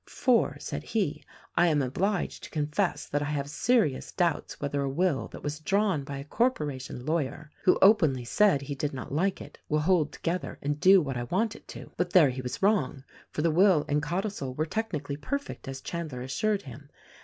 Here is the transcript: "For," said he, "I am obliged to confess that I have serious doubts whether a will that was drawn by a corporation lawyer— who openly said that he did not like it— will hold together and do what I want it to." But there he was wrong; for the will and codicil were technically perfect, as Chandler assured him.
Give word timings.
"For," 0.07 0.57
said 0.59 0.81
he, 0.81 1.23
"I 1.55 1.67
am 1.67 1.83
obliged 1.83 2.41
to 2.45 2.49
confess 2.49 3.05
that 3.05 3.21
I 3.21 3.29
have 3.29 3.47
serious 3.51 4.11
doubts 4.11 4.59
whether 4.59 4.81
a 4.81 4.89
will 4.89 5.27
that 5.27 5.43
was 5.43 5.59
drawn 5.59 6.03
by 6.03 6.17
a 6.17 6.23
corporation 6.23 7.05
lawyer— 7.05 7.51
who 7.65 7.77
openly 7.83 8.25
said 8.25 8.61
that 8.61 8.65
he 8.65 8.73
did 8.73 8.93
not 8.95 9.13
like 9.13 9.39
it— 9.41 9.59
will 9.69 9.81
hold 9.81 10.11
together 10.11 10.57
and 10.63 10.79
do 10.79 11.01
what 11.03 11.17
I 11.17 11.25
want 11.25 11.55
it 11.55 11.67
to." 11.67 11.91
But 11.97 12.13
there 12.13 12.31
he 12.31 12.41
was 12.41 12.63
wrong; 12.63 13.03
for 13.29 13.43
the 13.43 13.51
will 13.51 13.85
and 13.87 14.01
codicil 14.01 14.55
were 14.55 14.65
technically 14.65 15.17
perfect, 15.17 15.67
as 15.67 15.81
Chandler 15.81 16.21
assured 16.21 16.63
him. 16.63 16.89